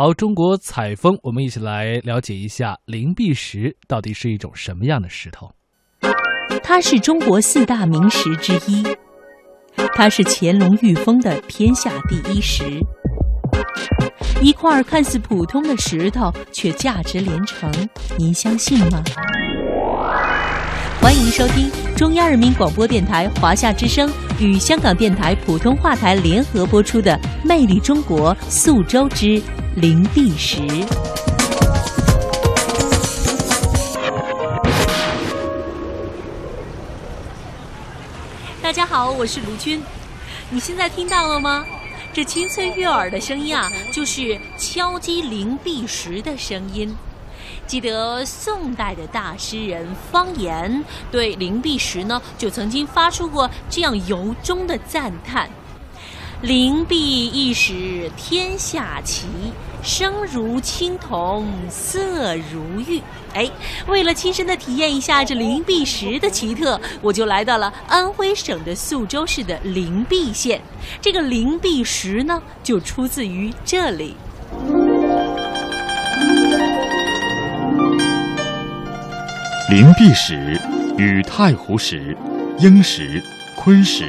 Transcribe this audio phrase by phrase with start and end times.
[0.00, 5.50] 好，中国采风，我们一起来了解一下灵璧石到底是一种什么样的石头。
[6.62, 8.86] 它是中国四大名石之一，
[9.96, 12.78] 它是乾隆御封的天下第一石。
[14.40, 17.68] 一块看似普通的石头，却价值连城，
[18.16, 19.02] 您相信吗？
[21.00, 24.08] 欢迎收听中央人民广播电台华夏之声
[24.38, 29.42] 与香港电台普通话台联合播出的《魅力中国宿州之
[29.80, 30.56] 灵璧石》。
[38.60, 39.80] 大家好，我是卢军。
[40.50, 41.64] 你现在听到了吗？
[42.12, 46.96] 这清脆悦耳的声音啊，就是敲击灵璧石的声音。
[47.64, 55.48] 记得宋代的大诗人方言对灵璧石呢，就曾经发出过这样由衷的赞叹
[56.42, 59.26] ：“灵璧一石天下奇，
[59.82, 63.02] 声如青铜，色如玉。”
[63.34, 63.50] 哎，
[63.88, 70.60] 为了亲身的体验一下这灵璧石的奇特，我就来到了安徽省的宿州市的灵璧县。
[71.00, 74.14] 这个灵璧石呢，就出自于这里。
[79.70, 80.56] 灵璧石
[80.96, 82.16] 与太湖石、
[82.60, 83.20] 英石、
[83.56, 84.08] 昆石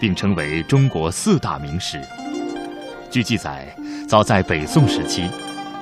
[0.00, 2.00] 并称为中国四大名石。
[3.10, 3.66] 据记载，
[4.08, 5.28] 早在北宋时期，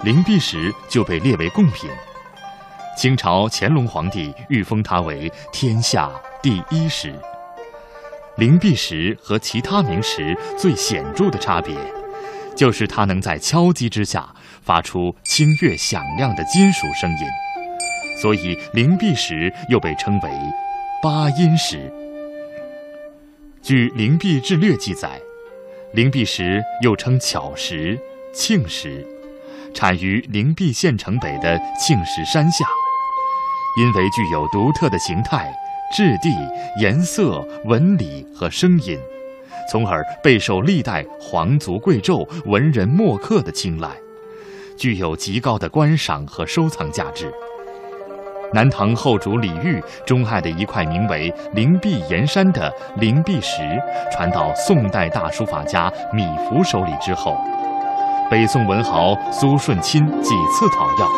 [0.02, 1.88] 灵璧石就被列为贡品。
[2.97, 6.10] 清朝乾隆皇帝御封它为天下
[6.42, 7.14] 第一石。
[8.36, 11.77] 灵璧石和其他名石最显著的差别，
[12.56, 14.28] 就是它能在敲击之下
[14.62, 17.16] 发出清越响亮的金属声音。
[18.20, 20.30] 所以，灵璧石又被称为
[21.00, 21.92] 八音石。
[23.69, 25.20] 据《灵璧志略》记载，
[25.92, 28.00] 灵璧石又称巧石、
[28.33, 29.06] 庆石，
[29.75, 32.64] 产于灵璧县城北的庆石山下。
[33.78, 35.55] 因为具有独特的形态、
[35.94, 36.34] 质地、
[36.80, 38.98] 颜色、纹理和声音，
[39.70, 43.94] 从而备受历代皇族贵胄、文人墨客的青睐，
[44.78, 47.31] 具有极高的观赏和收藏价值。
[48.53, 53.62] 南唐后主李煜钟爱的一块名为“灵璧岩山”的灵璧石，
[54.10, 57.37] 传到宋代大书法家米芾手里之后，
[58.31, 61.08] 北宋文豪苏舜钦几次讨要，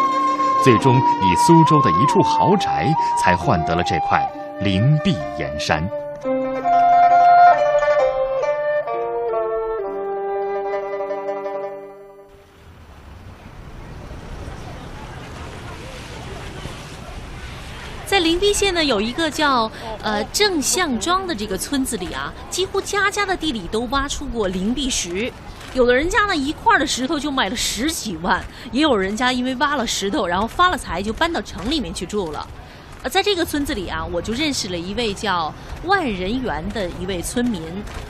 [0.64, 2.92] 最终以苏州的一处豪宅
[3.22, 4.28] 才换得了这块
[4.60, 5.88] 灵璧岩山。
[18.40, 19.70] 在灵璧县呢，有一个叫
[20.02, 25.30] 呃正向庄的这个村子里啊，几乎家家的地里都挖出过灵璧石。
[25.74, 28.40] 有的人家呢，一块的石头就卖了十几万；
[28.72, 32.46] 也有人家因为挖了石头，然后发了财，就搬到城里面去住了。
[33.02, 35.52] 呃，在这个村子里啊，我就认识了一位叫
[35.84, 37.62] 万人园的一位村民。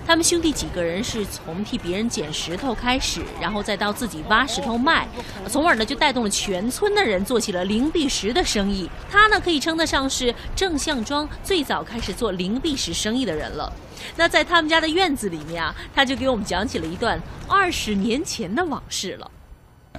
[0.05, 5.07] 他们兄弟几个人是从替别人捡石头开始，然后再到自己挖石头卖，
[5.49, 8.91] 从而呢就带动了全村的人做起了灵璧石的生意。
[9.09, 13.73] 他呢可以称得上是正向庄最早开始做灵璧石生意的人了。
[14.17, 19.31] 那在他们家的院子里面啊，他就给我们讲起了一段二十年前的往事了。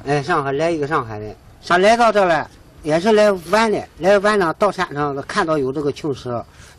[0.05, 1.33] 哎，上海来一个上海的，
[1.65, 2.45] 他来到这来。
[2.83, 6.29] 也是来玩的，来玩呢，到山上看到有这个青石，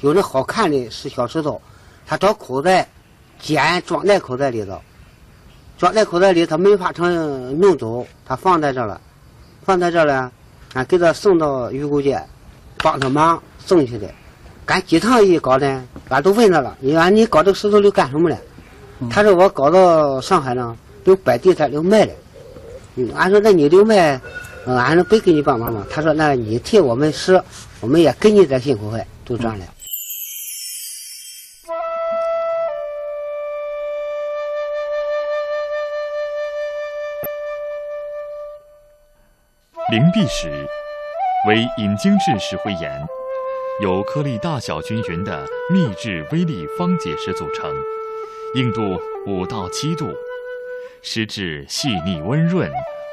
[0.01, 1.61] 有那好看的是小石头，
[2.05, 2.89] 他找口袋
[3.39, 4.81] 捡，装在口袋里头，
[5.79, 9.01] 装在口袋里，他没法成弄走，他放在这了，
[9.65, 10.31] 放在这了，
[10.75, 12.21] 俺给他送到鱼沟街，
[12.79, 14.11] 帮他忙送去的，
[14.67, 18.37] 俺几趟一搞呢，俺都问他了，你俺你搞这个石头都干什么了？
[19.09, 22.13] 他说我搞到上海呢，都摆地摊，都卖了。
[22.97, 24.21] 嗯，俺说那你就卖。
[24.67, 25.87] 俺能不给你帮忙吗。
[25.91, 27.43] 他说：“那你替我们施，
[27.81, 29.67] 我们也给你点辛苦费，就这样的。”
[39.91, 40.49] 灵璧石
[41.49, 43.07] 为引经质石灰岩，
[43.83, 47.71] 由颗粒大小均匀的密质微粒方解石组成，
[48.55, 50.09] 硬度五到七度，
[51.03, 52.73] 石质细腻温润，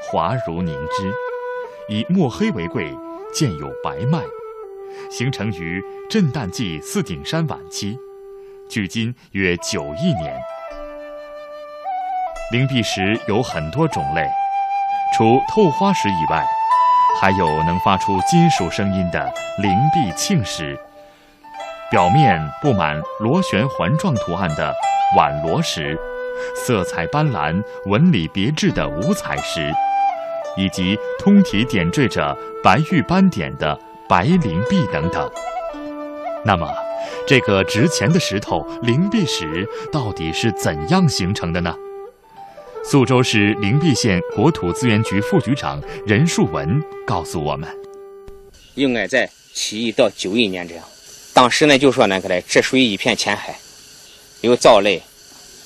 [0.09, 1.11] 滑如凝脂。
[1.89, 2.95] 以墨黑为贵，
[3.33, 4.21] 见有白脉，
[5.09, 7.97] 形成于震旦纪四顶山晚期，
[8.69, 10.39] 距今约九亿年。
[12.51, 14.23] 灵璧石有很多种类，
[15.17, 16.45] 除透花石以外，
[17.19, 19.25] 还有能发出金属声音的
[19.57, 20.77] 灵璧磬石，
[21.89, 24.71] 表面布满螺旋环状图案的
[25.17, 25.97] 碗螺石，
[26.55, 29.73] 色彩斑斓、纹理别致的五彩石。
[30.57, 35.29] 以及通体点缀着白玉斑点的白灵璧等等。
[36.45, 36.67] 那么，
[37.27, 41.75] 这个值钱的石头灵璧石到底是怎样形成的呢？
[42.81, 47.69] 宿州市灵璧县国土资源局副局长任树文告诉我们：
[48.75, 50.83] 应该在七亿到九亿年这样。
[51.33, 53.59] 当时呢，就说那个嘞，这属于一片浅海，
[54.41, 55.01] 有藻类，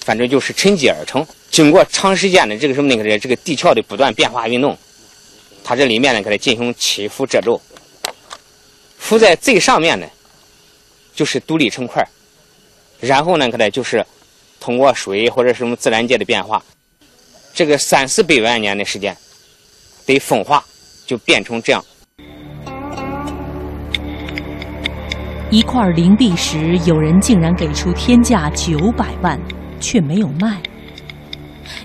[0.04, 1.26] 反正就是沉积而成。
[1.50, 4.78] 经过长时间的这个什么那个的，这个地壳的不断变化运动，
[5.64, 7.62] 它这里面呢，给它进行起伏褶皱。
[8.98, 10.10] 浮在最上面的，
[11.16, 12.06] 就是独立成块
[13.00, 14.06] 然后呢，给它就是
[14.60, 16.64] 通过水或者什么自然界的变化。
[17.54, 19.16] 这个三四百万年的时间，
[20.06, 20.64] 得风化，
[21.06, 21.84] 就变成这样。
[25.52, 29.40] 一块灵璧石，有人竟然给出天价九百万，
[29.84, 30.62] 却没有卖。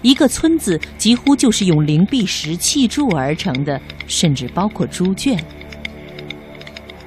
[0.03, 5.37] 一个村子几乎就是用灵璧石砌筑而成的，甚至包括猪圈。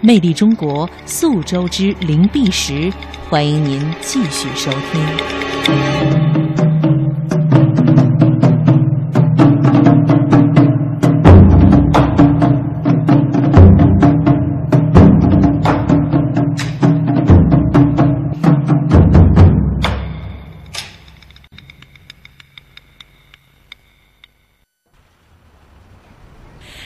[0.02, 2.92] 魅力中国，宿州之灵璧石，
[3.30, 6.41] 欢迎您继续收听。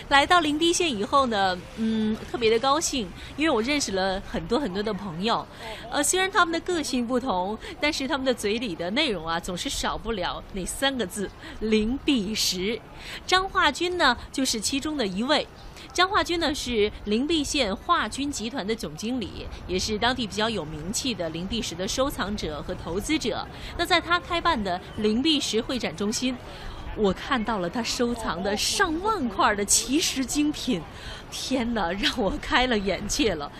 [0.10, 5.46] 来到灵璧县以后呢，嗯，特别的高兴，因为我认识了很多很多的朋友。
[5.90, 11.30] 呃，虽然他们的个性不同，但是他们的嘴里的内容啊，总是少不了那三个字
[11.60, 12.80] “灵璧石”。
[13.26, 15.48] 张化军呢，就是其中的一位。
[15.92, 23.48] 张化军呢，是灵璧县化军集团的总经理，也是当地比较有名气的灵璧石的收藏者和投资者。
[23.78, 26.36] 那在他开办的灵璧石会展中心。
[26.98, 30.82] 我看到了他收藏的上万块的奇石精品，
[31.30, 33.52] 天哪，让我开了眼界了。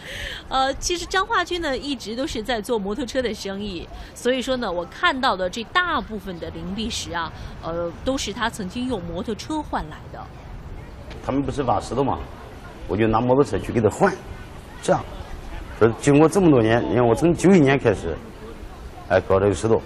[0.48, 10.20] 呃，其实张化军呢一直都是在做摩托车的生意，所以说呢，我看到的这大部分的灵璧石啊，呃，都是他曾经用摩托车换来的。
[11.26, 12.18] 他们不是挖石头吗？
[12.88, 14.14] 我就拿摩托车去给他换，
[14.82, 15.04] 这样，
[15.80, 18.16] 说经过这么多年，你看我从九一年开始，
[19.10, 19.82] 哎，搞这个石头。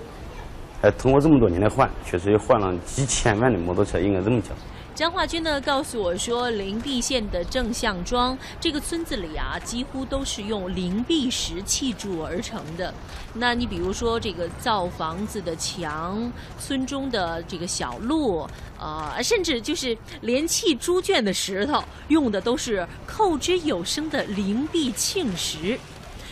[0.81, 4.51] 哎，通过这么多年的换，确实也换了几千万的摩托车，应该这么讲。
[4.95, 12.93] 张化军呢告诉我说，灵璧县的正向庄这个村子里啊，几乎都是用灵璧石砌筑而成的。
[13.33, 16.29] 那你比如说这个造房子的墙，
[16.59, 18.45] 村中的这个小路，
[18.77, 25.79] 呃，甚至就是连砌猪圈的石头，用的都是扣之有声的灵璧磬石。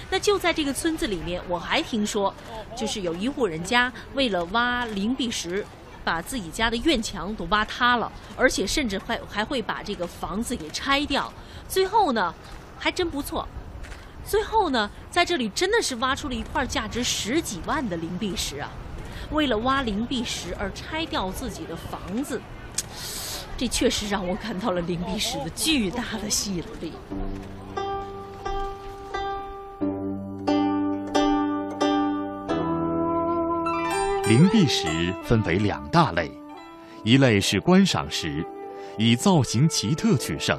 [0.09, 2.33] 那就在这个村子里面，我还听说，
[2.75, 5.65] 就是有一户人家为了挖灵璧石，
[6.03, 11.31] 把自己家的院墙都挖塌了，而且甚至还还会把这个房子给拆掉。
[11.67, 12.33] 最后呢，
[12.79, 13.47] 还真不错，
[14.25, 18.71] 最后呢，在这里真的是挖出了一块价值十几万的灵璧石啊！
[19.31, 22.41] 为了挖灵璧石而拆掉自己的房子，
[23.57, 26.93] 这确实让我感到了灵璧石的巨大的吸引力。
[34.27, 36.29] 灵璧石分为两大类，
[37.05, 38.45] 一类是观赏石，
[38.97, 40.57] 以造型奇特取胜；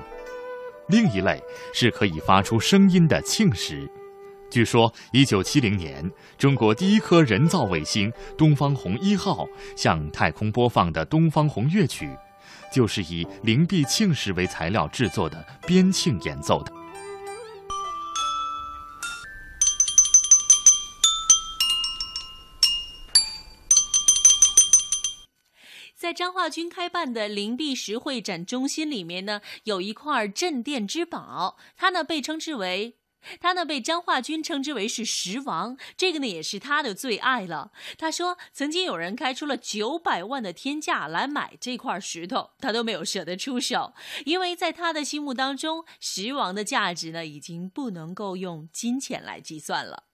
[0.88, 1.38] 另一类
[1.74, 3.86] 是可以发出声音的磬石。
[4.50, 12.08] 据说，一九七零年，中国第一颗人造卫星“东方红一号”向太空播放的《东方红》乐曲，
[12.72, 16.72] 就是以灵璧磬石为材料制作的边磬演奏的。
[26.18, 32.96] 张化军开办的灵璧石会展中心里面呢，有一块镇店之宝，它呢被称之为，
[33.38, 37.70] 它呢被张化军称之为是石王，这个呢也是他的最爱了。
[37.96, 43.94] 他说，曾经有人开出了九百万的天价来买这块石头，他都没有舍得出手，
[44.24, 50.07] 因为在他的心目当中，石王的价值呢已经不能够用金钱来计算了。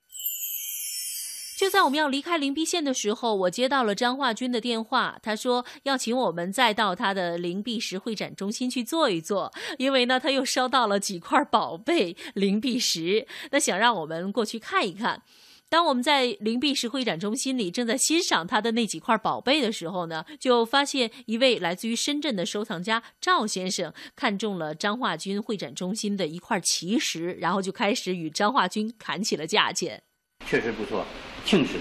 [1.57, 5.19] 就在我们要离开灵璧县的时候，我接到了张化军的电话。
[5.23, 15.23] 他说要请我们再到他的灵璧石会展中心去坐一坐，因为呢他又收到了几块宝贝灵璧石，那想让我们过去看一看。
[15.69, 30.03] 当我们在灵璧石会展中心里正在欣赏他的那几块宝贝的时候呢，就发现一位来自于深圳的收藏家赵先生看中了张化军会展中心的一块奇石，然后就开始与张化军砍起了价钱。
[30.47, 31.05] 确实不错。
[31.45, 31.73] 庆石，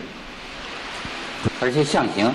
[1.61, 2.31] 而且象形。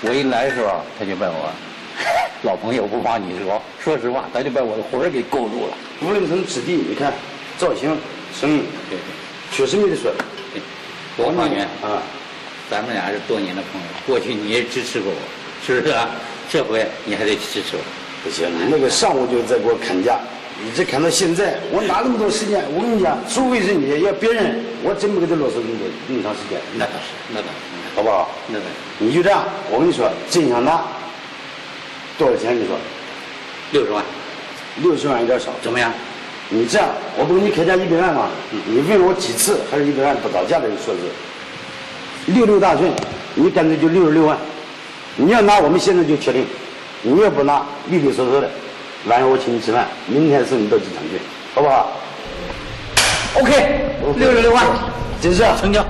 [0.00, 1.52] 我一来的时候，他就问我。
[2.42, 5.76] 老朋友不帮你说，说实话，他就把我的魂儿给勾住了。
[6.00, 7.12] 无论从质地，你看
[7.56, 7.96] 造型、
[8.34, 8.98] 声音，对
[9.52, 10.10] 确实没得说。
[10.52, 10.60] 对，
[11.16, 12.02] 我发觉啊，
[12.68, 15.18] 咱们俩是多年的朋友，过去你也支持过我，
[15.64, 16.10] 是不是啊？
[16.50, 17.82] 这回你还得支持我。
[18.24, 20.18] 不行，你那个上午就在给我砍价，
[20.66, 22.62] 一直砍到现在，我哪那么多时间？
[22.74, 26.58] 我跟你讲，除非是你，要别人，我真不给他啰嗦那么多那么长时间。
[26.76, 28.30] 那倒是，那倒是，好不好？
[28.48, 29.04] 那倒是。
[29.04, 30.82] 你就这样，我跟你说，真想拿
[32.16, 32.56] 多少钱？
[32.56, 32.76] 你说
[33.72, 34.04] 六十万，
[34.82, 35.92] 六十万有点少，怎么样？
[36.48, 38.28] 你这样，我不给你开价一百万吗？
[38.50, 41.00] 你问了我几次，还是一百万不到价的数字。
[42.26, 42.88] 六六大顺，
[43.34, 44.38] 你干脆就六十六万。
[45.16, 46.44] 你要拿，我们现在就确定；
[47.02, 48.48] 你要不拿，利利索索的。
[49.06, 51.20] 晚上我请你吃饭，明天送你到机场去，
[51.54, 51.92] 好不好
[53.34, 54.64] ？OK，六十六万，
[55.20, 55.84] 真是成交。